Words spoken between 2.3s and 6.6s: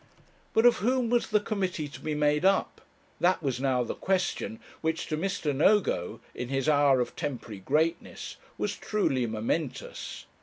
up? That was now the question which to Mr. Nogo, in